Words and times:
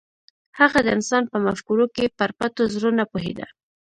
هغه 0.59 0.79
د 0.83 0.87
انسان 0.97 1.23
په 1.31 1.37
مفکورو 1.45 1.85
کې 1.95 2.05
پر 2.17 2.29
پټو 2.37 2.63
زرو 2.73 2.89
نه 2.99 3.05
پوهېده. 3.11 3.45